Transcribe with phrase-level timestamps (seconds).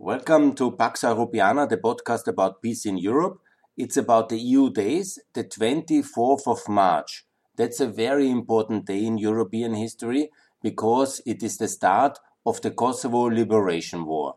[0.00, 3.40] Welcome to Pax Europiana, the podcast about peace in Europe.
[3.76, 7.26] It's about the EU days, the 24th of March.
[7.56, 10.30] That's a very important day in European history
[10.62, 14.36] because it is the start of the Kosovo Liberation War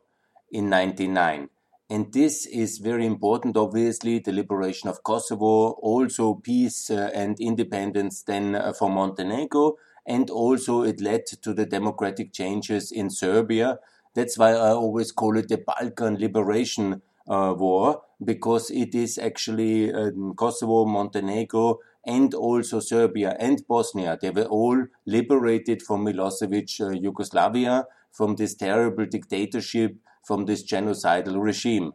[0.52, 1.50] in 99.
[1.92, 8.24] And this is very important, obviously, the liberation of Kosovo, also peace uh, and independence
[8.24, 9.76] then uh, for Montenegro,
[10.08, 13.78] and also it led to the democratic changes in Serbia
[14.14, 19.92] that's why I always call it the Balkan Liberation uh, War, because it is actually
[19.94, 24.18] um, Kosovo, Montenegro, and also Serbia and Bosnia.
[24.20, 29.96] They were all liberated from Milosevic, uh, Yugoslavia, from this terrible dictatorship,
[30.26, 31.94] from this genocidal regime.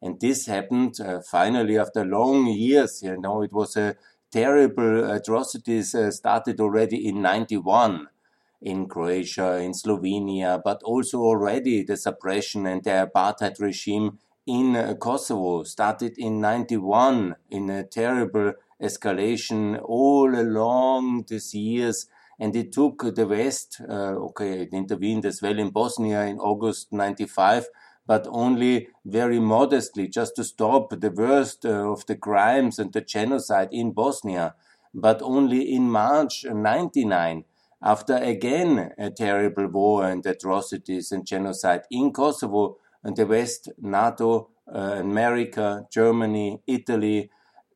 [0.00, 3.02] And this happened uh, finally after long years.
[3.02, 3.96] You know, it was a
[4.30, 8.08] terrible atrocities uh, started already in 91
[8.60, 14.94] in Croatia, in Slovenia, but also already the suppression and the apartheid regime in uh,
[14.94, 22.06] Kosovo started in 91 in a terrible escalation all along these years.
[22.40, 26.92] And it took the West, uh, okay, it intervened as well in Bosnia in August
[26.92, 27.66] 95,
[28.06, 33.00] but only very modestly, just to stop the worst uh, of the crimes and the
[33.02, 34.54] genocide in Bosnia.
[34.94, 37.44] But only in March 99,
[37.82, 44.50] after again a terrible war and atrocities and genocide in Kosovo and the West, NATO,
[44.72, 47.30] uh, America, Germany, Italy,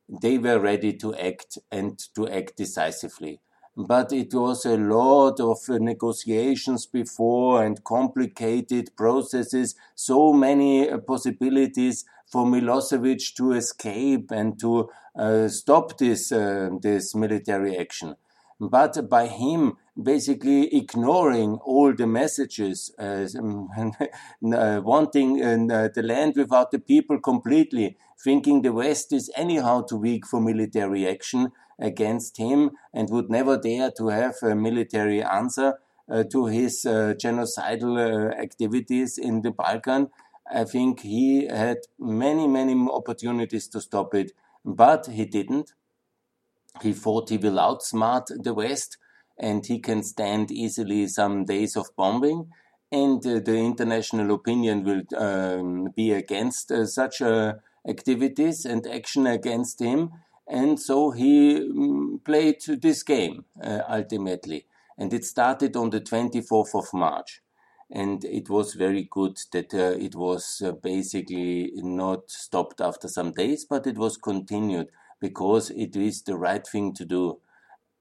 [0.09, 3.39] they were ready to act and to act decisively.
[3.75, 12.05] But it was a lot of negotiations before and complicated processes, so many uh, possibilities
[12.27, 18.15] for Milosevic to escape and to uh, stop this, uh, this military action
[18.59, 23.27] but by him basically ignoring all the messages, uh,
[24.55, 29.97] uh, wanting uh, the land without the people completely, thinking the West is anyhow too
[29.97, 35.79] weak for military action against him and would never dare to have a military answer
[36.09, 40.09] uh, to his uh, genocidal uh, activities in the Balkan.
[40.51, 44.31] I think he had many, many opportunities to stop it,
[44.65, 45.73] but he didn't
[46.81, 48.97] he thought he will outsmart the West
[49.37, 52.51] and he can stand easily some days of bombing.
[52.91, 57.53] And uh, the international opinion will um, be against uh, such uh,
[57.87, 60.11] activities and action against him.
[60.47, 64.65] And so he um, played this game uh, ultimately.
[64.97, 67.41] And it started on the 24th of March.
[67.89, 73.31] And it was very good that uh, it was uh, basically not stopped after some
[73.31, 74.89] days, but it was continued
[75.19, 77.39] because it is the right thing to do.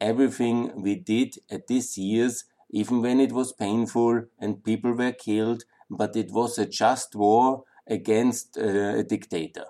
[0.02, 5.62] Everything we did at this year's, even when it was painful and people were killed,
[5.88, 9.66] but it was a just war against uh, a dictator.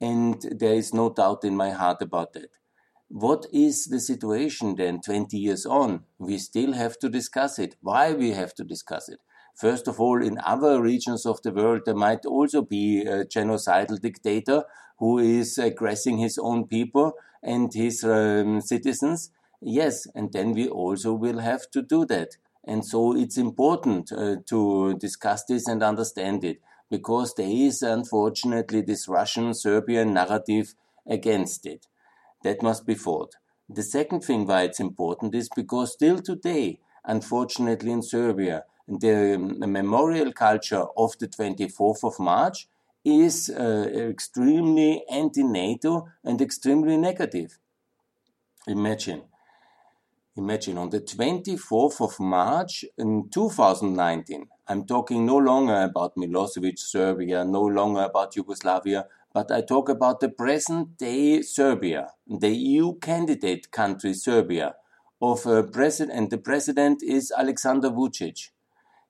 [0.00, 2.52] And there is no doubt in my heart about that.
[3.08, 6.04] What is the situation then 20 years on?
[6.18, 7.76] We still have to discuss it.
[7.82, 9.18] Why we have to discuss it?
[9.54, 14.00] First of all, in other regions of the world, there might also be a genocidal
[14.00, 14.64] dictator
[14.98, 17.12] who is aggressing his own people
[17.42, 19.30] and his um, citizens.
[19.62, 22.36] Yes, and then we also will have to do that.
[22.64, 26.60] And so it's important uh, to discuss this and understand it
[26.90, 30.74] because there is unfortunately this Russian Serbian narrative
[31.06, 31.86] against it.
[32.42, 33.36] That must be fought.
[33.68, 40.32] The second thing why it's important is because still today, unfortunately in Serbia, the memorial
[40.32, 42.66] culture of the 24th of March
[43.04, 47.58] is uh, extremely anti-NATO and extremely negative.
[48.66, 49.22] Imagine,
[50.36, 57.44] imagine on the 24th of March in 2019, I'm talking no longer about Milosevic, Serbia,
[57.44, 63.70] no longer about Yugoslavia, but I talk about the present day Serbia, the EU candidate
[63.70, 64.74] country Serbia,
[65.20, 68.50] of a president, and the president is Alexander Vucic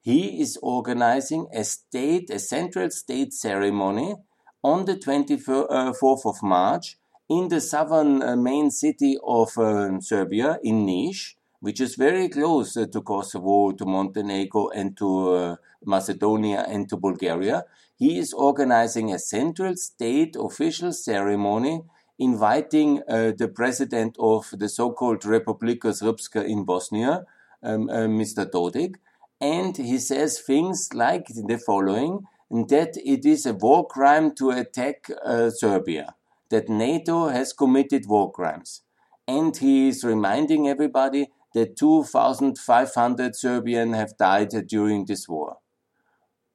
[0.01, 4.17] he is organizing a state, a central state ceremony
[4.63, 6.99] on the 24th uh, of March
[7.31, 12.77] in the southern uh, main city of uh, Serbia, in Niš, which is very close
[12.77, 17.65] uh, to Kosovo, to Montenegro, and to uh, Macedonia and to Bulgaria.
[17.97, 21.83] He is organizing a central state official ceremony
[22.19, 27.25] inviting uh, the president of the so-called Republika Srpska in Bosnia,
[27.63, 28.45] um, uh, Mr.
[28.45, 28.97] Dodik,
[29.41, 35.09] and he says things like the following that it is a war crime to attack
[35.57, 36.15] Serbia,
[36.51, 38.83] that NATO has committed war crimes.
[39.27, 45.59] And he is reminding everybody that 2,500 Serbians have died during this war.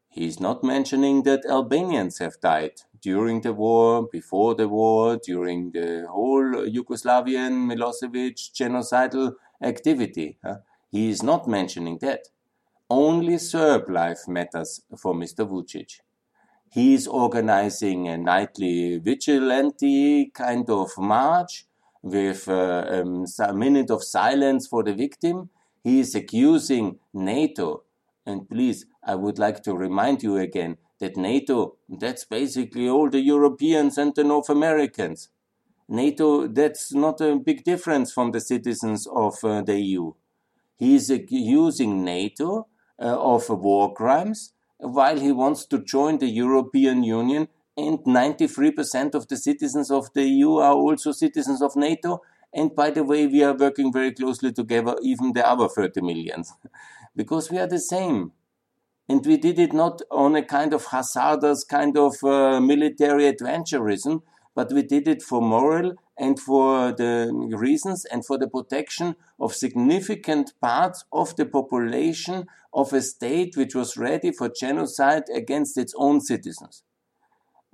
[0.09, 5.71] He is not mentioning that Albanians have died during the war, before the war, during
[5.71, 10.37] the whole Yugoslavian Milosevic genocidal activity.
[10.91, 12.29] He is not mentioning that.
[12.89, 15.45] Only Serb life matters for Mr.
[15.45, 15.99] Vucic.
[16.75, 21.65] He is organizing a nightly vigilante kind of march
[22.01, 25.51] with uh, um, a minute of silence for the victim.
[25.85, 27.83] He is accusing NATO.
[28.25, 33.21] And please, I would like to remind you again that NATO, that's basically all the
[33.21, 35.29] Europeans and the North Americans.
[35.87, 40.11] NATO, that's not a big difference from the citizens of uh, the EU.
[40.75, 42.67] He is accusing NATO
[42.99, 49.27] uh, of war crimes while he wants to join the European Union and 93% of
[49.27, 52.21] the citizens of the EU are also citizens of NATO.
[52.53, 56.53] And by the way, we are working very closely together, even the other 30 millions,
[57.15, 58.31] because we are the same.
[59.07, 64.23] And we did it not on a kind of hazardous kind of uh, military adventurism,
[64.55, 69.53] but we did it for moral and for the reasons and for the protection of
[69.53, 75.93] significant parts of the population of a state which was ready for genocide against its
[75.97, 76.83] own citizens.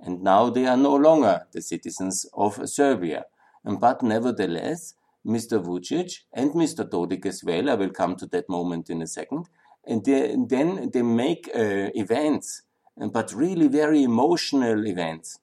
[0.00, 3.26] And now they are no longer the citizens of Serbia.
[3.64, 4.94] But nevertheless,
[5.24, 5.64] Mr.
[5.64, 6.88] Vucic and Mr.
[6.88, 9.48] Dodik as well, I will come to that moment in a second,
[9.86, 12.62] and they, then they make uh, events,
[12.96, 15.38] but really very emotional events.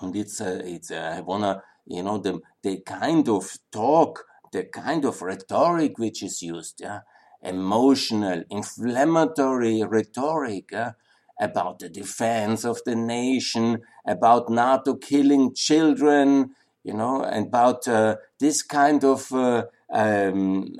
[0.00, 4.64] And it's, uh, it's uh, I wanna, you know, the, the kind of talk, the
[4.64, 7.00] kind of rhetoric which is used, yeah,
[7.42, 10.92] emotional, inflammatory rhetoric, yeah,
[11.40, 16.54] about the defense of the nation, about NATO killing children,
[16.84, 20.76] you know, and about uh, this kind of uh, um,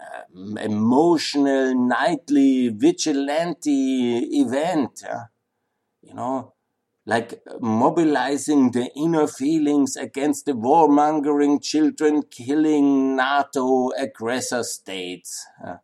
[0.60, 5.24] emotional, nightly, vigilante event, uh,
[6.02, 6.53] you know,
[7.06, 15.46] like mobilizing the inner feelings against the warmongering, children killing NATO aggressor states.
[15.64, 15.76] Uh,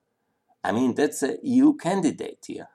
[0.65, 2.69] I mean, that's a EU candidate here.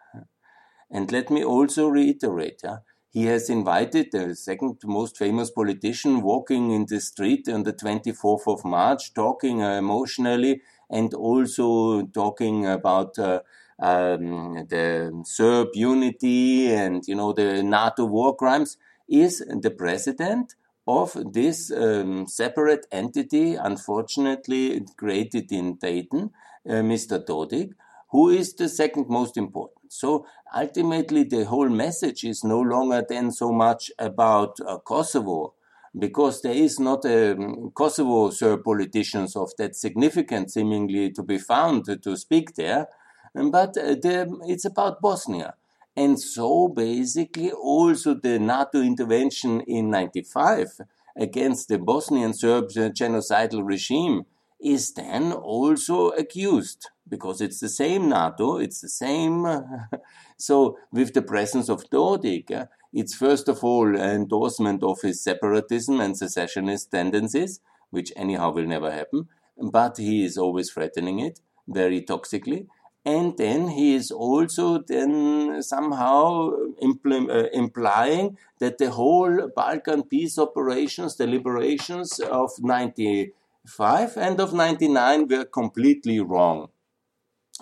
[0.91, 2.77] And let me also reiterate, yeah,
[3.09, 8.47] he has invited the second most famous politician walking in the street on the 24th
[8.47, 13.39] of March, talking uh, emotionally and also talking about uh,
[13.79, 18.77] um, the Serb unity and you know the NATO war crimes,
[19.07, 20.55] is the president
[20.87, 26.31] of this um, separate entity, unfortunately created in Dayton,
[26.67, 27.23] uh, Mr.
[27.23, 27.71] Dodik,
[28.11, 29.91] who is the second most important.
[29.91, 35.53] So ultimately, the whole message is no longer then so much about uh, Kosovo,
[35.97, 41.37] because there is not a um, Kosovo Serb politicians of that significance seemingly to be
[41.37, 42.87] found to, to speak there,
[43.35, 45.55] but uh, the, it's about Bosnia.
[45.95, 50.81] And so basically also the NATO intervention in 95
[51.15, 54.25] against the Bosnian Serb genocidal regime
[54.61, 59.45] is then also accused because it's the same NATO, it's the same.
[60.37, 65.99] so, with the presence of Dodik, it's first of all an endorsement of his separatism
[65.99, 67.59] and secessionist tendencies,
[67.91, 69.27] which anyhow will never happen,
[69.71, 72.67] but he is always threatening it very toxically.
[73.05, 76.49] And then he is also then somehow
[76.81, 84.53] impl- uh, implying that the whole Balkan peace operations, the liberations of 95 and of
[84.53, 86.69] 99 were completely wrong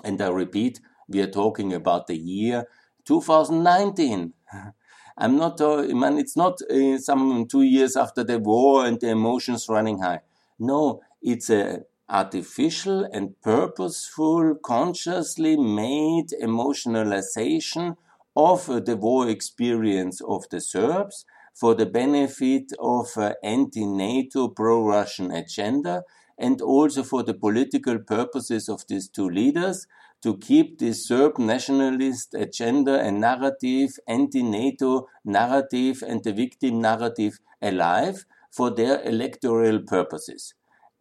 [0.04, 2.68] and I repeat, we are talking about the year
[3.06, 4.34] 2019.
[5.18, 9.10] I'm not, uh, man, it's not uh, some two years after the war and the
[9.10, 10.22] emotions running high.
[10.58, 17.96] No, it's a artificial and purposeful, consciously made emotionalization
[18.36, 25.32] of uh, the war experience of the Serbs for the benefit of uh, anti-NATO pro-Russian
[25.32, 26.04] agenda
[26.38, 29.88] and also for the political purposes of these two leaders
[30.22, 38.26] to keep the Serb nationalist agenda and narrative, anti-NATO narrative and the victim narrative alive
[38.52, 40.54] for their electoral purposes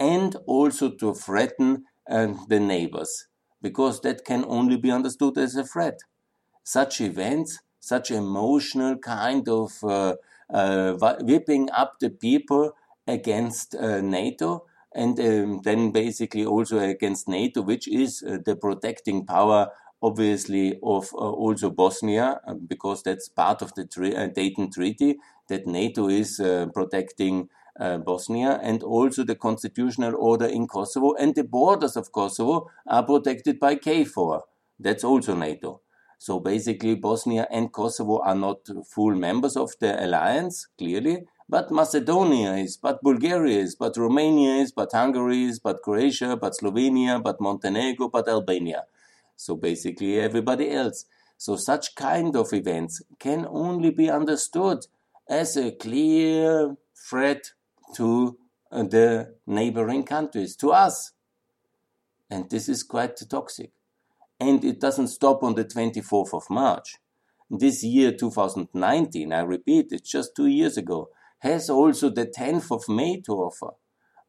[0.02, 1.70] and also to threaten
[2.10, 3.28] uh, the neighbors
[3.60, 6.00] because that can only be understood as a threat.
[6.64, 10.16] Such events, such emotional kind of uh,
[10.52, 12.72] uh, whipping up the people
[13.06, 19.24] against uh, NATO and um, then basically also against NATO, which is uh, the protecting
[19.24, 19.70] power,
[20.02, 25.18] obviously, of uh, also Bosnia, because that's part of the tre- Dayton Treaty
[25.48, 26.40] that NATO is
[26.74, 32.70] protecting uh, Bosnia, and also the constitutional order in Kosovo, and the borders of Kosovo
[32.86, 34.42] are protected by KFOR.
[34.78, 35.80] That's also NATO.
[36.18, 42.54] So basically, Bosnia and Kosovo are not full members of the alliance, clearly, but Macedonia
[42.54, 47.40] is, but Bulgaria is, but Romania is, but Hungary is, but Croatia, but Slovenia, but
[47.40, 48.84] Montenegro, but Albania.
[49.36, 51.06] So basically, everybody else.
[51.36, 54.86] So such kind of events can only be understood
[55.28, 57.52] as a clear threat
[57.94, 58.38] to
[58.70, 61.12] uh, the neighboring countries, to us.
[62.30, 63.72] And this is quite toxic.
[64.40, 66.96] And it doesn't stop on the 24th of March.
[67.50, 72.88] This year, 2019, I repeat, it's just two years ago, has also the 10th of
[72.88, 73.74] May to offer.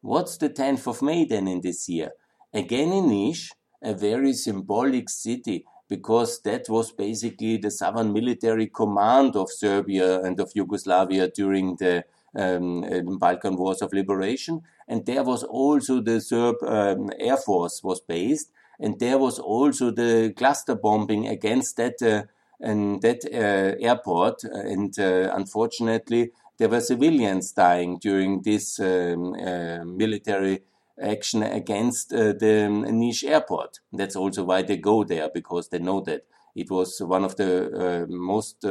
[0.02, 2.10] What's the 10th of May then in this year?
[2.52, 3.52] Again in Niš,
[3.82, 10.40] a very symbolic city because that was basically the southern military command of Serbia and
[10.40, 12.04] of Yugoslavia during the
[12.36, 14.62] um, um, Balkan Wars of Liberation.
[14.88, 19.90] And there was also the Serb um, Air Force was based, and there was also
[19.90, 22.24] the cluster bombing against that uh,
[22.60, 24.44] and that uh, airport.
[24.44, 30.62] And uh, unfortunately, there were civilians dying during this um, uh, military
[31.00, 33.80] action against uh, the Nish airport.
[33.92, 36.24] That's also why they go there because they know that
[36.54, 38.64] it was one of the uh, most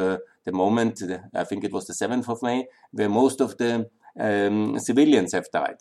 [0.44, 1.02] the moment
[1.34, 5.50] I think it was the seventh of May where most of the um, civilians have
[5.50, 5.78] died.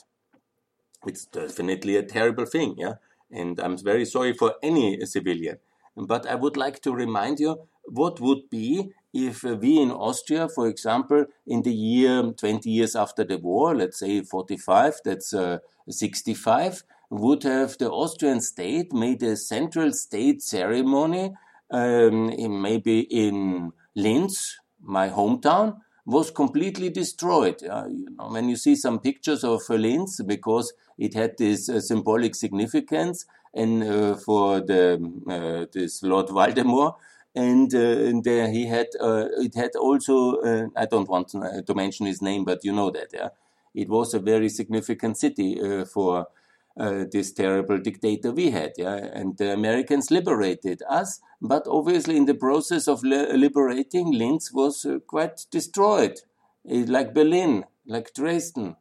[1.05, 2.95] It's definitely a terrible thing, yeah,
[3.29, 5.57] and I'm very sorry for any civilian.
[5.95, 10.67] But I would like to remind you what would be if we in Austria, for
[10.67, 16.83] example, in the year 20 years after the war, let's say 45, that's uh, 65,
[17.11, 21.35] would have the Austrian state made a central state ceremony,
[21.69, 27.63] um, in maybe in Linz, my hometown, was completely destroyed.
[27.63, 31.69] Uh, you know, when you see some pictures of uh, Linz, because it had this
[31.69, 34.95] uh, symbolic significance, and uh, for the
[35.29, 36.95] uh, this Lord Voldemort,
[37.35, 42.05] and, uh, and there he had it had also I don't want to, to, mention
[42.05, 43.29] his name, but you know that yeah,
[43.73, 46.27] it was a very significant city for.
[46.75, 52.33] This terrible dictator we had, yeah, and the Americans liberated us, but obviously in the
[52.33, 56.21] process of liberating, Linz was quite destroyed,
[56.65, 58.75] like Berlin, like Dresden,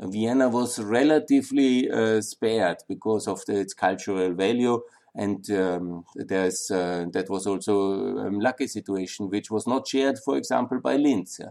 [0.00, 4.80] Vienna was relatively uh, spared because of the, its cultural value.
[5.14, 10.36] And um, there's uh, that was also a lucky situation, which was not shared, for
[10.36, 11.38] example, by Linz.
[11.40, 11.50] Yeah?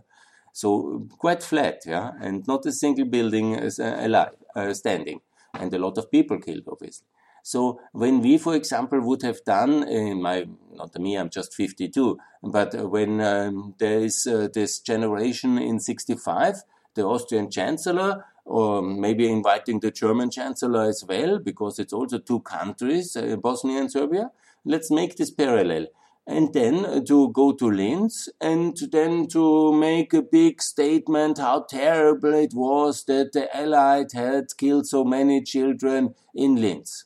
[0.53, 5.19] So quite flat, yeah, and not a single building is uh, alive, uh, standing,
[5.53, 7.07] and a lot of people killed, obviously.
[7.43, 12.17] So when we, for example, would have done in my not me, I'm just 52,
[12.43, 16.55] but when um, there is uh, this generation in 65,
[16.95, 22.39] the Austrian Chancellor or maybe inviting the German Chancellor as well, because it's also two
[22.41, 24.31] countries, uh, Bosnia and Serbia.
[24.63, 25.87] Let's make this parallel.
[26.29, 32.33] And then to go to Linz and then to make a big statement how terrible
[32.33, 37.05] it was that the Allied had killed so many children in Linz.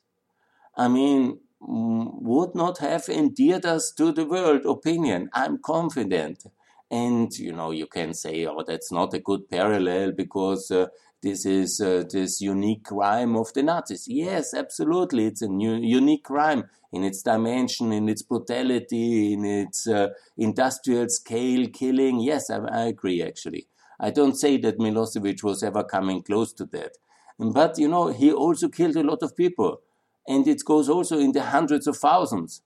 [0.76, 5.30] I mean, mm, would not have endeared us to the world opinion.
[5.34, 6.46] I'm confident.
[6.90, 10.88] And, you know, you can say, oh, that's not a good parallel because uh,
[11.22, 14.08] this is uh, this unique crime of the Nazis.
[14.08, 19.88] Yes, absolutely, it's a new, unique crime in its dimension, in its brutality, in its
[19.88, 22.20] uh, industrial scale killing.
[22.20, 23.22] Yes, I, I, agree.
[23.22, 23.68] Actually,
[24.00, 26.98] I don't say that Milosevic was ever coming close to that,
[27.38, 29.82] but you know he also killed a lot of people,
[30.28, 32.62] and it goes also in the hundreds of thousands.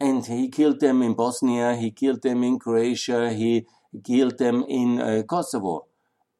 [0.00, 3.64] And he killed them in Bosnia, he killed them in Croatia, he
[4.02, 5.86] killed them in uh, Kosovo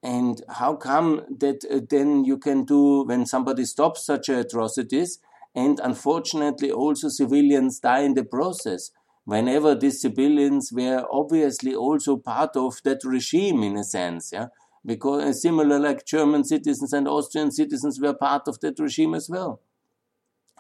[0.05, 5.19] and how come that uh, then you can do when somebody stops such atrocities
[5.55, 8.91] and unfortunately also civilians die in the process?
[9.25, 14.49] Whenever these civilians were obviously also part of that regime in a sense, yeah?
[14.85, 19.31] Because uh, similar like German citizens and Austrian citizens were part of that regime as
[19.31, 19.61] well.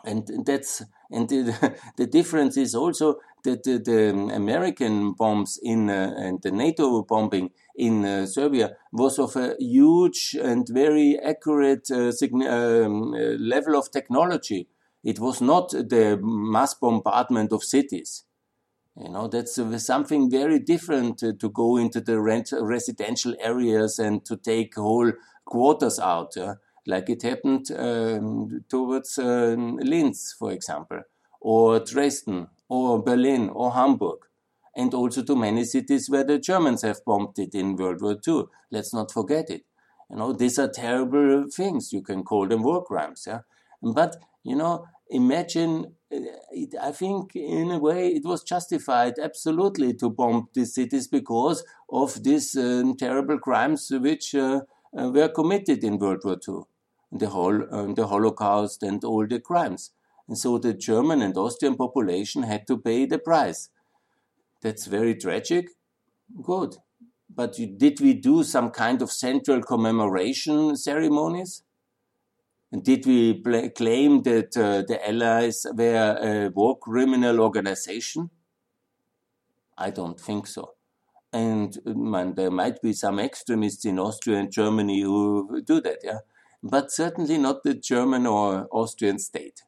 [0.05, 6.15] And that's and the, the difference is also that the, the American bombs in uh,
[6.17, 12.13] and the NATO bombing in uh, Serbia was of a huge and very accurate uh,
[12.47, 14.69] um, uh, level of technology.
[15.03, 18.25] It was not the mass bombardment of cities.
[18.97, 24.25] You know, that's uh, something very different uh, to go into the residential areas and
[24.25, 25.13] to take whole
[25.45, 26.35] quarters out,
[26.87, 31.01] like it happened um, towards um, Linz, for example,
[31.41, 34.19] or Dresden, or Berlin, or Hamburg
[34.77, 38.45] and also to many cities where the Germans have bombed it in World War II.
[38.71, 39.65] Let's not forget it.
[40.11, 41.93] You know, these are terrible things.
[41.93, 43.25] You can call them war crimes.
[43.27, 43.41] Yeah,
[43.83, 50.11] but you know, imagine it, I think in a way it was justified absolutely to
[50.11, 54.63] bomb these cities because of these uh, terrible crimes which uh,
[54.99, 56.63] uh, were committed in World War II,
[57.15, 59.93] the whole uh, the Holocaust and all the crimes.
[60.29, 63.71] And so the German and Austrian population had to pay the price.
[64.63, 65.69] That's very tragic.
[66.43, 66.77] Good.
[67.35, 71.63] But did we do some kind of central commemoration ceremonies?
[72.73, 73.41] And did we
[73.77, 78.31] claim that uh, the Allies were a war criminal organization?
[79.77, 80.75] I don't think so.
[81.33, 86.21] And man, there might be some extremists in Austria and Germany who do that, yeah,
[86.65, 89.63] but certainly not the German or Austrian state.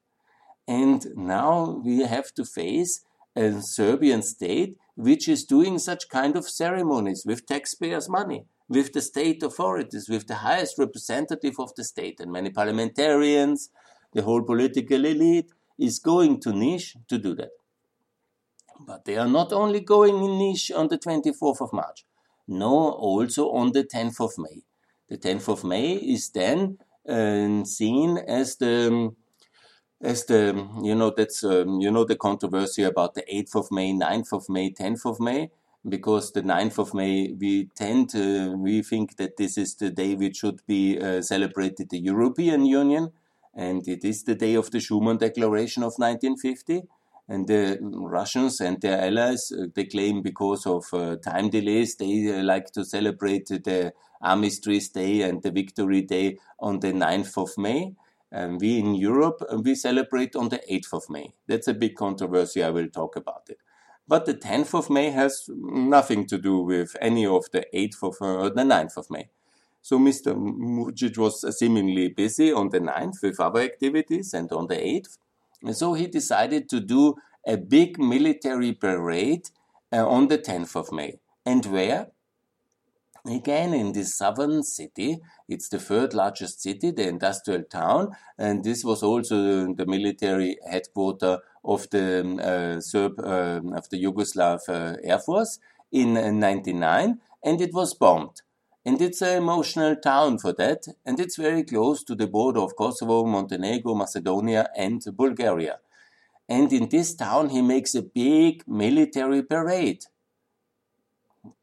[0.67, 3.05] And now we have to face
[3.37, 9.00] a Serbian state which is doing such kind of ceremonies with taxpayers' money with the
[9.00, 13.71] state authorities, with the highest representative of the state, and many parliamentarians,
[14.12, 17.50] the whole political elite is going to Niš to do that.
[18.81, 22.05] But they are not only going in Niš on the 24th of March,
[22.49, 24.62] no, also on the 10th of May.
[25.09, 29.11] The 10th of May is then uh, seen as the
[30.03, 33.93] as the you know that's um, you know the controversy about the 8th of May,
[33.93, 35.51] 9th of May, 10th of May
[35.89, 40.15] because the 9th of May, we tend to, we think that this is the day
[40.15, 43.13] which should be uh, celebrated the European Union,
[43.55, 46.83] and it is the day of the Schuman Declaration of 1950.
[47.28, 52.33] And the Russians and their allies, uh, they claim because of uh, time delays, they
[52.33, 53.92] uh, like to celebrate the
[54.23, 57.95] Armistice Day and the Victory Day on the 9th of May.
[58.30, 61.33] And we in Europe, we celebrate on the 8th of May.
[61.47, 62.62] That's a big controversy.
[62.62, 63.59] I will talk about it.
[64.09, 68.16] But the 10th of May has nothing to do with any of the 8th of
[68.21, 69.30] or the 9th of May.
[69.83, 70.35] So Mr.
[70.35, 75.18] Vucic was seemingly busy on the 9th with other activities and on the 8th.
[75.63, 77.15] And so he decided to do
[77.47, 79.51] a big military parade
[79.93, 81.19] uh, on the 10th of May.
[81.45, 82.09] And where?
[83.29, 88.85] Again, in this southern city, it's the third largest city, the industrial town, and this
[88.85, 95.19] was also the military headquarters of the uh, Serb, uh, of the Yugoslav uh, Air
[95.19, 95.59] Force
[95.90, 98.42] in 99, and it was bombed.
[98.87, 102.77] And it's an emotional town for that, and it's very close to the border of
[102.77, 105.81] Kosovo, Montenegro, Macedonia, and Bulgaria.
[106.49, 110.05] And in this town, he makes a big military parade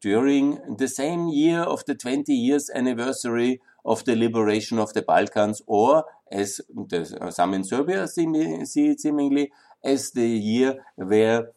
[0.01, 5.61] during the same year of the 20 years anniversary of the liberation of the Balkans,
[5.65, 9.49] or as the, some in Serbia see it seemingly,
[9.81, 11.51] as the year where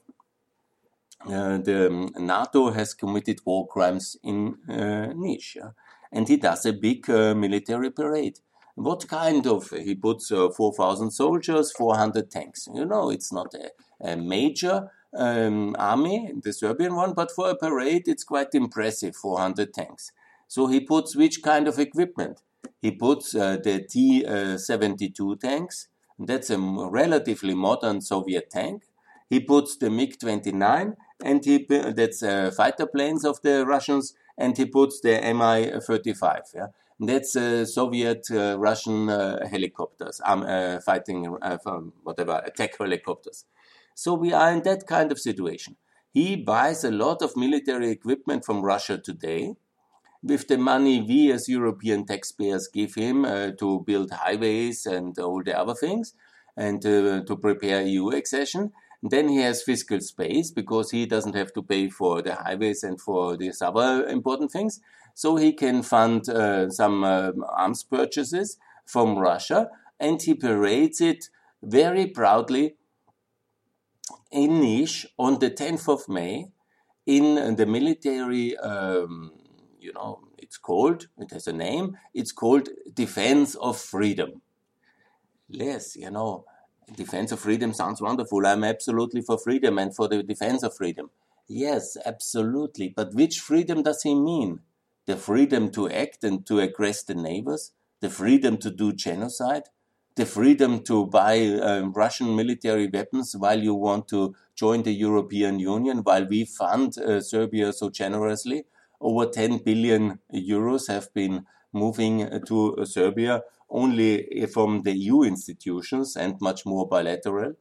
[1.26, 5.56] the um, NATO has committed war crimes in uh, Niš.
[6.12, 8.38] And he does a big uh, military parade.
[8.74, 9.70] What kind of?
[9.70, 12.68] He puts uh, 4,000 soldiers, 400 tanks.
[12.72, 17.56] You know, it's not a, a major um, army, the Serbian one, but for a
[17.56, 20.12] parade, it's quite impressive 400 tanks.
[20.46, 22.42] So he puts which kind of equipment?
[22.80, 28.84] He puts uh, the T uh, 72 tanks, that's a relatively modern Soviet tank.
[29.28, 34.56] He puts the MiG 29, and he that's uh, fighter planes of the Russians, and
[34.56, 36.42] he puts the Mi 35.
[36.54, 36.66] Yeah?
[36.98, 41.58] That's uh, Soviet uh, Russian uh, helicopters, um, uh, fighting uh,
[42.02, 43.44] whatever attack helicopters.
[43.94, 45.76] So we are in that kind of situation.
[46.12, 49.56] He buys a lot of military equipment from Russia today
[50.22, 55.58] with the money we as European taxpayers give him to build highways and all the
[55.58, 56.14] other things
[56.56, 58.72] and to prepare EU accession.
[59.08, 63.00] Then he has fiscal space because he doesn't have to pay for the highways and
[63.00, 64.80] for these other important things.
[65.14, 71.30] So he can fund uh, some uh, arms purchases from Russia and he parades it
[71.62, 72.76] very proudly
[74.30, 76.46] in Niš on the 10th of May
[77.06, 79.32] in the military um,
[79.86, 84.42] you know, it's called, it has a name, it's called Defense of Freedom.
[85.48, 86.44] Yes, you know,
[86.94, 88.46] defense of freedom sounds wonderful.
[88.46, 91.10] I'm absolutely for freedom and for the defense of freedom.
[91.48, 92.88] Yes, absolutely.
[92.88, 94.60] But which freedom does he mean?
[95.06, 97.72] The freedom to act and to aggress the neighbors?
[98.00, 99.64] The freedom to do genocide?
[100.16, 105.58] The freedom to buy um, Russian military weapons while you want to join the European
[105.60, 108.64] Union, while we fund uh, Serbia so generously?
[109.00, 116.40] over 10 billion euros have been moving to Serbia only from the EU institutions and
[116.40, 117.54] much more bilateral,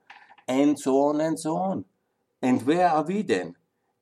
[0.48, 1.86] and so on and so on.
[2.42, 3.56] And where are we then?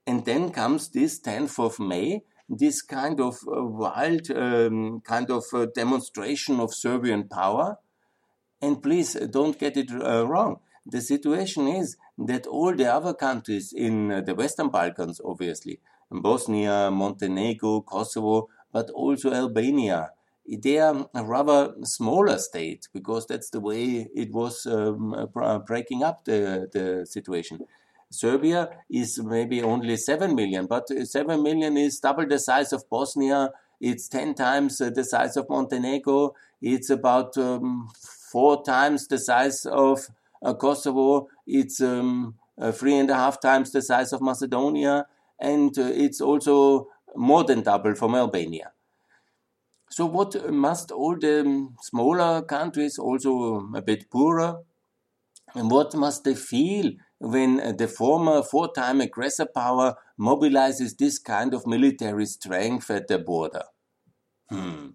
[0.06, 5.46] And then comes this 10th of May, this kind of uh, wild um, kind of
[5.54, 7.78] uh, demonstration of Serbian power.
[8.62, 10.60] And please don't get it uh, wrong.
[10.86, 15.80] the situation is that all the other countries in uh, the Western Balkans, obviously,
[16.12, 20.12] Bosnia, Montenegro, Kosovo, but also Albania,
[20.48, 25.30] they are a rather smaller state because that's the way it was um,
[25.66, 27.66] breaking up the, the situation.
[28.14, 33.52] Serbia is maybe only 7 million, but 7 million is double the size of Bosnia.
[33.82, 36.36] It's 10 times the size of Montenegro.
[36.62, 37.90] It's about um,
[38.32, 40.08] four times the size of
[40.44, 41.28] uh, Kosovo.
[41.48, 45.08] It's um, uh, three and a half times the size of Macedonia.
[45.40, 48.73] And uh, it's also more than double from Albania.
[49.94, 54.56] So what must all the um, smaller countries, also um, a bit poorer,
[55.54, 61.54] and what must they feel when uh, the former four-time aggressor power mobilizes this kind
[61.54, 63.66] of military strength at the border?
[64.50, 64.88] Hmm.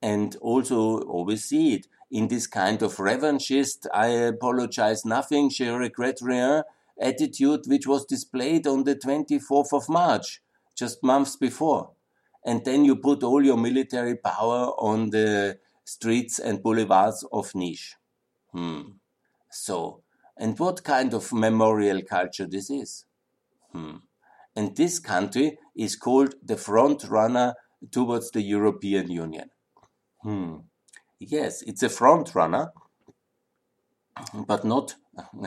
[0.00, 6.22] And also always see it in this kind of revanchist, I apologize nothing, je regrette
[6.22, 6.62] rien
[6.98, 10.40] attitude which was displayed on the 24th of March,
[10.74, 11.90] just months before
[12.44, 17.94] and then you put all your military power on the streets and boulevards of Niš.
[18.52, 18.82] Hmm.
[19.50, 20.02] So,
[20.36, 23.04] and what kind of memorial culture this is?
[23.72, 23.96] Hmm.
[24.56, 27.54] And this country is called the front runner
[27.90, 29.50] towards the European Union.
[30.22, 30.56] Hmm.
[31.18, 32.72] Yes, it's a front runner,
[34.34, 34.96] but not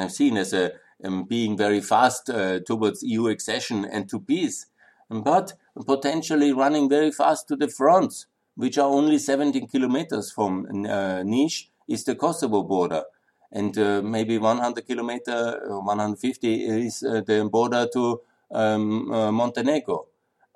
[0.08, 0.72] seen as a
[1.04, 4.68] um, being very fast uh, towards EU accession and to peace
[5.10, 5.54] but
[5.86, 11.68] potentially running very fast to the fronts, which are only 17 kilometers from uh, Niš,
[11.88, 13.04] is the Kosovo border.
[13.52, 20.08] And uh, maybe 100 kilometer, 150 is uh, the border to um, uh, Montenegro.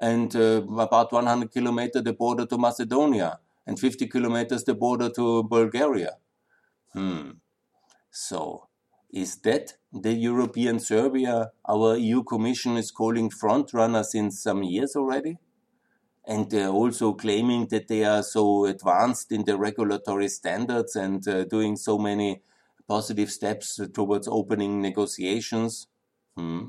[0.01, 3.39] And uh, about 100 kilometers the border to Macedonia.
[3.67, 6.17] And 50 kilometers the border to Bulgaria.
[6.93, 7.31] Hmm.
[8.09, 8.68] So,
[9.11, 15.37] is that the European Serbia, our EU Commission is calling frontrunner since some years already?
[16.27, 21.45] And uh, also claiming that they are so advanced in the regulatory standards and uh,
[21.45, 22.41] doing so many
[22.87, 25.87] positive steps towards opening negotiations.
[26.37, 26.67] Hmm.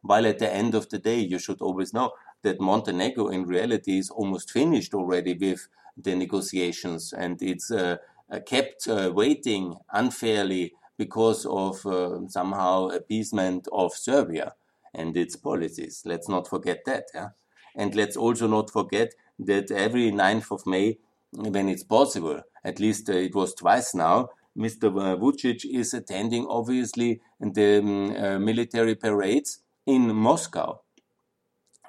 [0.00, 3.98] While at the end of the day, you should always know that Montenegro in reality
[3.98, 7.98] is almost finished already with the negotiations and it's uh
[8.46, 10.72] kept uh, waiting unfairly
[11.04, 14.54] because of uh, somehow appeasement of Serbia
[14.94, 16.02] and its policies.
[16.04, 17.04] Let's not forget that.
[17.14, 17.30] Yeah?
[17.74, 19.08] And let's also not forget
[19.50, 20.98] that every 9th of May,
[21.32, 24.86] when it's possible, at least uh, it was twice now, Mr.
[25.20, 30.80] Vucic is attending obviously the um, uh, military parades in Moscow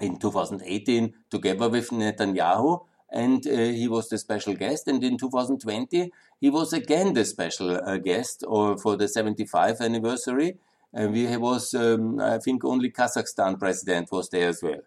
[0.01, 4.87] in 2018 together with Netanyahu and uh, he was the special guest.
[4.87, 10.57] And in 2020, he was again the special uh, guest or for the 75th anniversary.
[10.91, 14.81] And we was, um, I think, only Kazakhstan president was there as well.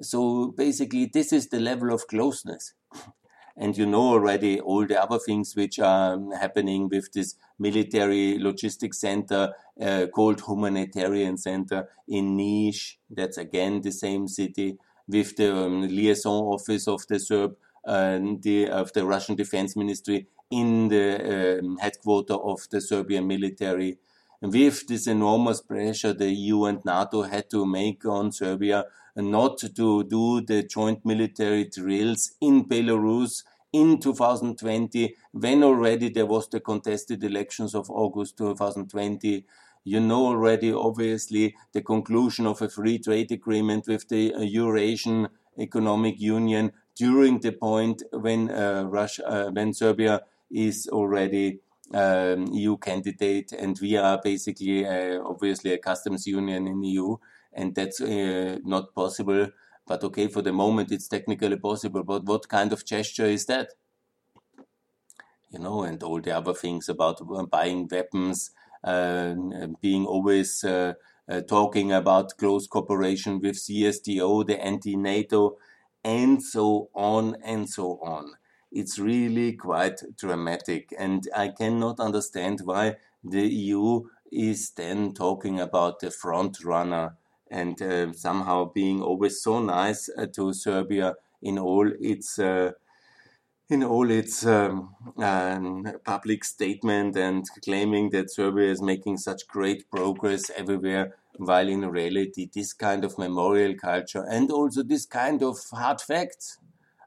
[0.00, 2.74] So basically, this is the level of closeness.
[3.54, 8.98] And you know already all the other things which are happening with this military logistics
[8.98, 12.96] center uh, called Humanitarian Center in Niš.
[13.10, 18.92] That's again the same city with the um, liaison office of the Serb the, of
[18.92, 23.98] the Russian Defense Ministry in the um, headquarters of the Serbian military.
[24.40, 28.86] And With this enormous pressure the EU and NATO had to make on Serbia
[29.16, 36.48] not to do the joint military drills in Belarus in 2020, when already there was
[36.48, 39.44] the contested elections of August 2020
[39.84, 45.28] you know already, obviously, the conclusion of a free trade agreement with the uh, Eurasian
[45.58, 51.60] Economic Union during the point when uh, Russia, uh, when Serbia is already
[51.94, 57.16] um, EU candidate, and we are basically uh, obviously a customs union in EU,
[57.52, 59.48] and that's uh, not possible.
[59.86, 62.02] But okay, for the moment, it's technically possible.
[62.02, 63.70] But what kind of gesture is that?
[65.50, 70.94] You know, and all the other things about buying weapons, uh, being always uh,
[71.28, 75.56] uh, talking about close cooperation with CSTO, the anti-NATO,
[76.04, 78.34] and so on and so on.
[78.70, 86.00] It's really quite dramatic, and I cannot understand why the EU is then talking about
[86.00, 87.16] the front runner
[87.50, 92.72] and uh, somehow being always so nice uh, to Serbia in all its uh,
[93.72, 99.90] in all its um, um, public statement and claiming that Serbia is making such great
[99.90, 105.56] progress everywhere, while in reality, this kind of memorial culture and also this kind of
[105.72, 106.58] hard facts.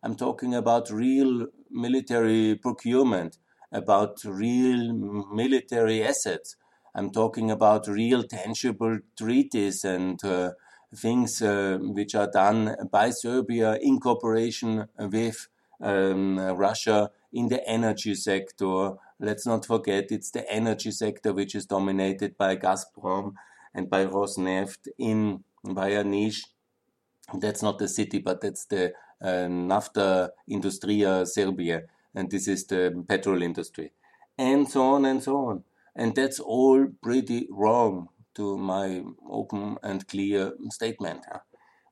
[0.04, 3.38] I'm talking about real military procurement,
[3.71, 6.56] about real military assets,
[6.97, 10.51] I'm talking about real tangible treaties and uh,
[10.95, 15.49] things uh, which are done by Serbia in cooperation with
[15.82, 18.94] um, Russia in the energy sector.
[19.20, 23.34] Let's not forget it's the energy sector which is dominated by Gazprom
[23.74, 26.42] and by Rosneft in Bayanish.
[27.34, 31.84] That's not the city, but that's the uh, Nafta Industria Serbia,
[32.14, 33.92] and this is the petrol industry,
[34.38, 35.64] and so on and so on.
[35.96, 41.26] And that's all pretty wrong to my open and clear statement.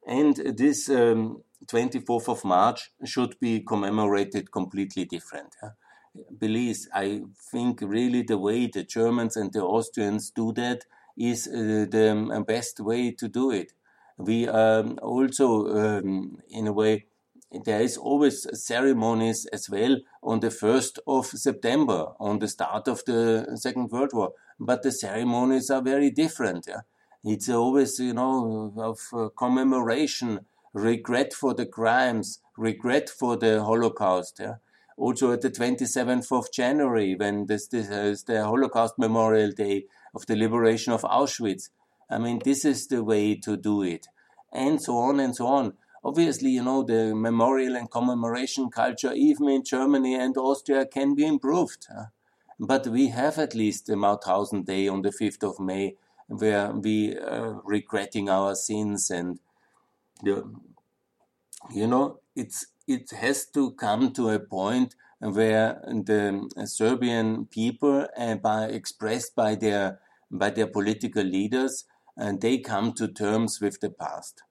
[0.06, 5.56] And this um, 24th of March should be commemorated completely different.
[6.40, 10.86] Please, I think really the way the Germans and the Austrians do that
[11.18, 13.74] is uh, the um, best way to do it.
[14.18, 17.06] We um, also, um, in a way,
[17.66, 23.04] there is always ceremonies as well on the 1st of September, on the start of
[23.06, 24.34] the Second World War.
[24.60, 26.66] But the ceremonies are very different.
[26.68, 26.82] Yeah?
[27.24, 34.38] It's always, you know, of uh, commemoration, regret for the crimes, regret for the Holocaust.
[34.40, 34.56] Yeah?
[34.98, 40.26] Also at the 27th of January, when this, this is the Holocaust Memorial Day of
[40.26, 41.70] the liberation of Auschwitz.
[42.10, 44.08] I mean, this is the way to do it.
[44.52, 45.74] And so on and so on.
[46.04, 51.26] Obviously, you know, the memorial and commemoration culture, even in Germany and Austria, can be
[51.26, 51.88] improved.
[52.60, 55.96] But we have at least the Mauthausen Day on the 5th of May,
[56.28, 59.40] where we are regretting our sins and,
[60.24, 68.36] you know, it's it has to come to a point where the Serbian people, uh,
[68.36, 70.00] by, expressed by their
[70.32, 71.86] by their political leaders,
[72.18, 74.44] and they come to terms with the past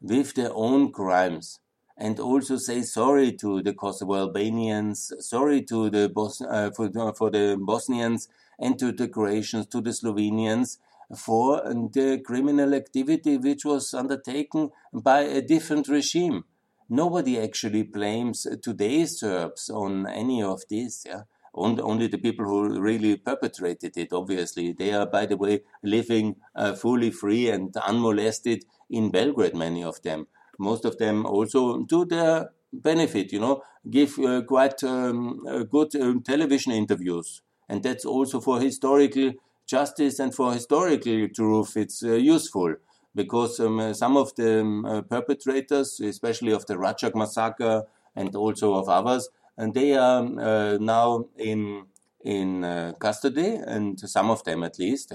[0.00, 1.60] with their own crimes
[1.96, 7.30] and also say sorry to the Kosovo Albanians, sorry to the Bos- uh, for, for
[7.30, 10.78] the Bosnians and to the Croatians, to the Slovenians
[11.16, 16.44] for the criminal activity which was undertaken by a different regime.
[16.88, 21.04] Nobody actually blames today's Serbs on any of this.
[21.06, 21.22] Yeah?
[21.54, 24.72] only the people who really perpetrated it, obviously.
[24.72, 30.00] They are, by the way, living uh, fully free and unmolested in Belgrade, many of
[30.02, 30.26] them.
[30.58, 35.94] Most of them also to their benefit, you know, give uh, quite um, uh, good
[35.96, 37.42] um, television interviews.
[37.68, 39.32] And that's also for historical
[39.70, 42.74] justice and for historical truth, it's uh, useful.
[43.14, 47.82] Because um, uh, some of the um, uh, perpetrators, especially of the Racak massacre
[48.14, 49.28] and also of others,
[49.58, 51.86] and they are uh, now in
[52.24, 55.12] in uh, custody, and some of them at least,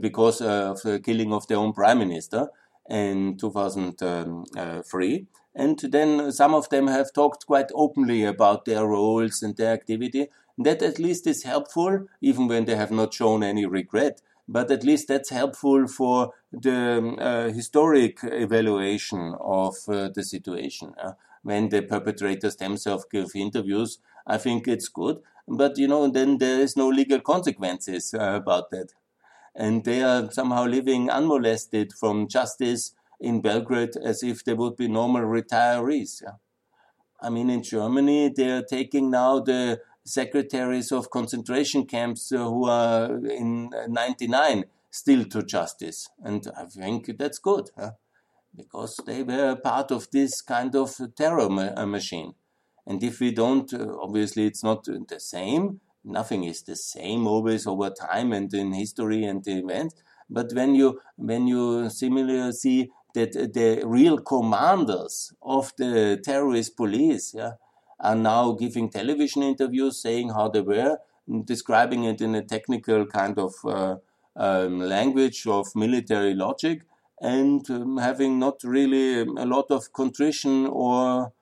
[0.00, 2.48] because of the killing of their own prime minister
[2.88, 5.26] in 2003.
[5.54, 10.28] And then some of them have talked quite openly about their roles and their activity.
[10.58, 14.22] That at least is helpful, even when they have not shown any regret.
[14.48, 20.94] But at least that's helpful for the uh, historic evaluation of uh, the situation.
[21.02, 25.18] Uh, when the perpetrators themselves give interviews, I think it's good.
[25.48, 28.94] But you know, then there is no legal consequences uh, about that,
[29.54, 34.88] and they are somehow living unmolested from justice in Belgrade as if they would be
[34.88, 36.22] normal retirees.
[36.22, 36.38] Yeah?
[37.20, 42.66] I mean, in Germany, they are taking now the secretaries of concentration camps uh, who
[42.68, 47.70] are in '99 still to justice, and I think that's good.
[47.76, 47.92] Huh?
[48.56, 52.34] because they were part of this kind of terror ma uh, machine.
[52.86, 55.80] And if we don't, uh, obviously it's not the same.
[56.04, 59.94] Nothing is the same always over time and in history and the events.
[60.30, 67.34] But when you when you similarly see that the real commanders of the terrorist police
[67.34, 67.52] yeah,
[68.00, 70.98] are now giving television interviews saying how they were,
[71.44, 73.96] describing it in a technical kind of uh,
[74.36, 76.82] um, language of military logic,
[77.20, 81.32] and um, having not really a lot of contrition or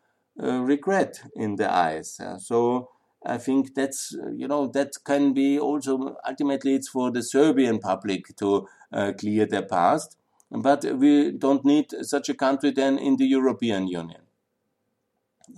[0.43, 2.19] uh, regret in the eyes.
[2.21, 2.91] Uh, so
[3.27, 8.37] I think that's you know that can be also ultimately it's for the Serbian public
[8.37, 10.17] to uh, clear their past,
[10.51, 14.23] but we don't need such a country then in the European Union.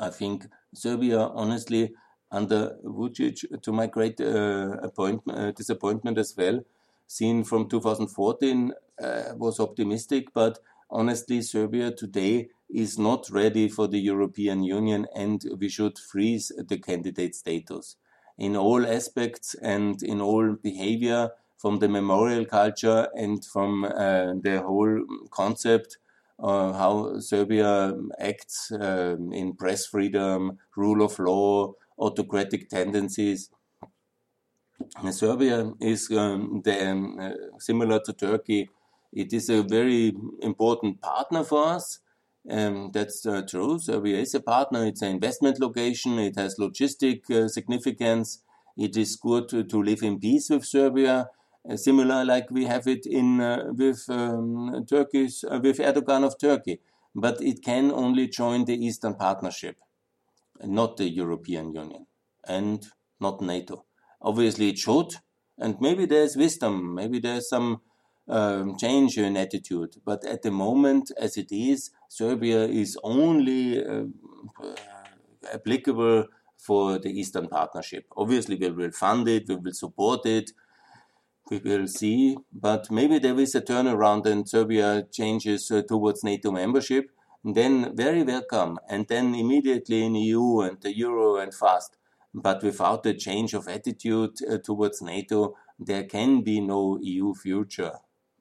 [0.01, 1.93] I think Serbia, honestly,
[2.31, 6.61] under Vucic, to my great uh, uh, disappointment as well,
[7.07, 10.59] seen from 2014 uh, was optimistic, but
[10.91, 16.79] honestly, Serbia today is not ready for the European Union and we should freeze the
[16.79, 17.97] candidate status.
[18.39, 24.63] In all aspects and in all behavior from the memorial culture and from uh, the
[24.67, 25.99] whole concept
[26.39, 33.51] uh, how Serbia acts uh, in press freedom, rule of law, autocratic tendencies.
[35.11, 38.69] Serbia is um, the, um, uh, similar to Turkey.
[39.13, 42.01] It is a very important partner for us.
[42.49, 43.79] Um, that's uh, true.
[43.79, 44.85] Serbia is a partner.
[44.87, 46.19] It's an investment location.
[46.19, 48.43] It has logistic uh, significance.
[48.77, 51.29] It is good to, to, live in peace with Serbia,
[51.75, 56.81] similar like we have it in uh, with um, uh, with Erdogan of Turkey.
[57.15, 59.77] But it can only join the Eastern Partnership,
[60.63, 62.07] not the European Union,
[62.47, 62.87] and
[63.21, 63.85] not NATO.
[64.21, 65.15] Obviously, it should,
[65.59, 66.95] and maybe there's wisdom.
[66.95, 67.81] Maybe there's some
[68.29, 69.97] um, change in attitude.
[70.05, 74.05] But at the moment, as it is, Serbia is only uh,
[75.53, 76.27] applicable
[76.57, 78.07] for the Eastern Partnership.
[78.17, 80.53] Obviously, we will fund it, we will support it,
[81.51, 82.37] we will see.
[82.53, 87.11] But maybe there is a turnaround and Serbia changes uh, towards NATO membership.
[87.59, 91.97] then very welcome, and then immediately in EU and the euro and fast.
[92.35, 97.93] But without a change of attitude uh, towards NATO, there can be no EU future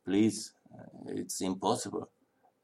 [0.06, 2.10] please, uh, it's impossible.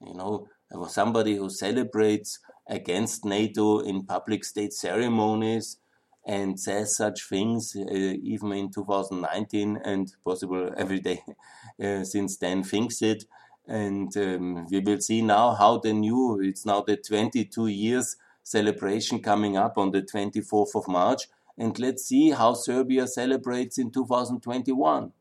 [0.06, 0.47] You know,
[0.88, 5.77] somebody who celebrates against NATO in public state ceremonies
[6.25, 11.23] and says such things uh, even in 2019 and possible every day
[11.84, 13.25] uh, since then thinks it.
[13.67, 19.21] And um, we will see now how the new, it's now the 22 years celebration
[19.21, 21.27] coming up on the 24th of March.
[21.57, 25.12] And let's see how Serbia celebrates in 2021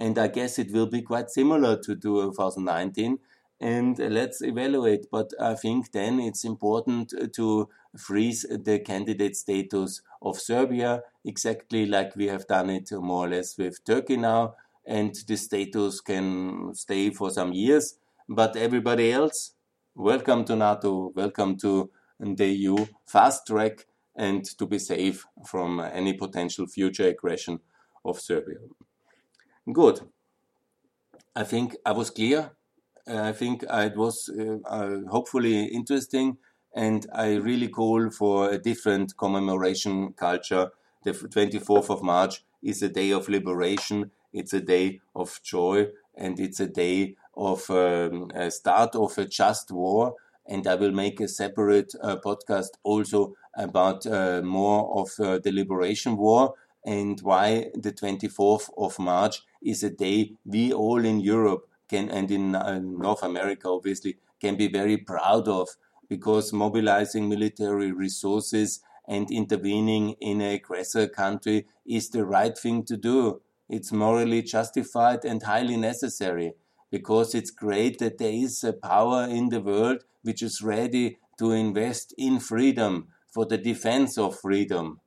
[0.00, 3.18] and I guess it will be quite similar to 2019.
[3.60, 5.06] And let's evaluate.
[5.10, 11.86] But I think then it's important uh, to freeze the candidate status of Serbia, exactly
[11.86, 14.54] like we have done it more or less with Turkey now.
[14.86, 17.98] And the status can stay for some years.
[18.28, 19.54] But everybody else,
[19.94, 21.90] welcome to NATO, welcome to
[22.20, 27.60] the EU, fast track, and to be safe from any potential future aggression
[28.04, 28.58] of Serbia.
[29.72, 30.00] Good.
[31.34, 32.57] I think I was clear.
[33.08, 36.36] Uh, I think it was uh, uh, hopefully interesting,
[36.74, 40.70] and I really call for a different commemoration culture.
[41.04, 44.10] The 24th of March is a day of liberation.
[44.32, 49.24] It's a day of joy, and it's a day of um, a start of a
[49.24, 50.16] just war.
[50.44, 55.52] And I will make a separate uh, podcast also about uh, more of uh, the
[55.52, 61.68] liberation war and why the 24th of March is a day we all in Europe
[61.88, 65.68] can and in uh, North America obviously can be very proud of
[66.08, 72.96] because mobilizing military resources and intervening in an aggressor country is the right thing to
[72.96, 73.40] do.
[73.68, 76.52] It's morally justified and highly necessary
[76.90, 81.52] because it's great that there is a power in the world which is ready to
[81.52, 85.00] invest in freedom for the defense of freedom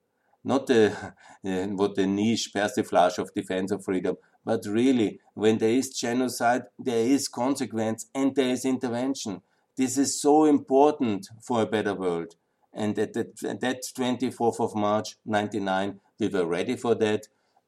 [0.43, 5.97] not the what the niche persiflage of defense of freedom, but really when there is
[5.97, 9.41] genocide, there is consequence and there is intervention.
[9.77, 12.35] This is so important for a better world.
[12.73, 17.27] And at that, that 24th of March 99, we were ready for that.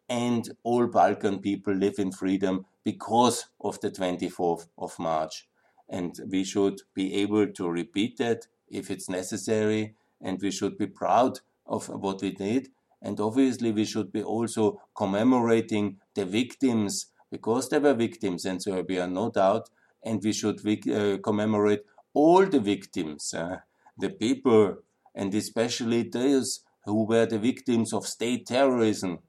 [0.09, 5.47] And all Balkan people live in freedom because of the 24th of March.
[5.89, 9.95] And we should be able to repeat that if it's necessary.
[10.21, 12.69] And we should be proud of what we did.
[13.03, 19.07] And obviously, we should be also commemorating the victims because there were victims in Serbia,
[19.07, 19.69] no doubt.
[20.03, 21.81] And we should uh, commemorate
[22.13, 23.57] all the victims, uh,
[23.97, 24.77] the people,
[25.13, 29.19] and especially those who were the victims of state terrorism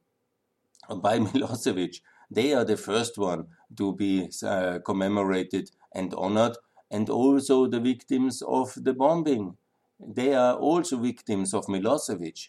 [1.02, 2.00] by Milosevic.
[2.30, 6.56] They are the first one to be uh, commemorated and honored,
[6.90, 9.56] and also the victims of the bombing
[10.00, 12.48] they are also victims of Milosevic.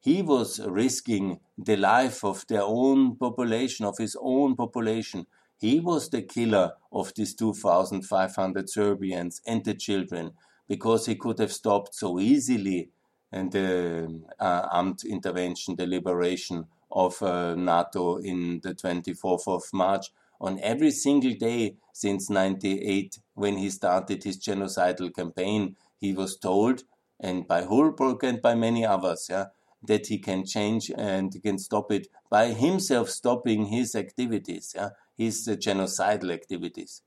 [0.00, 5.26] He was risking the life of their own population, of his own population.
[5.58, 10.32] He was the killer of these 2,500 Serbians and the children
[10.68, 12.88] because he could have stopped so easily
[13.30, 20.06] and the uh, armed intervention, the liberation of uh, NATO in the 24th of March
[20.40, 26.84] on every single day since 98 when he started his genocidal campaign he was told,
[27.20, 29.46] and by Holbrooke and by many others, yeah,
[29.82, 35.48] that he can change and can stop it by himself stopping his activities, yeah, his
[35.48, 37.02] uh, genocidal activities.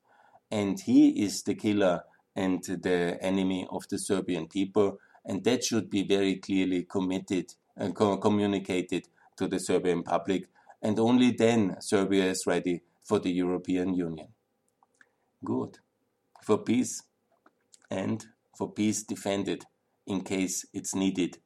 [0.52, 2.04] And he is the killer
[2.36, 7.96] and the enemy of the Serbian people, and that should be very clearly committed and
[7.96, 9.08] co communicated
[9.38, 10.48] to the Serbian public,
[10.82, 14.28] and only then Serbia is ready for the European Union.
[15.44, 15.80] Good.
[16.42, 17.04] For peace
[17.90, 19.66] and for peace defended
[20.06, 21.38] in case it's needed,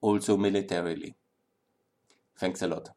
[0.00, 1.14] also militarily.
[2.36, 2.90] Thanks a lot.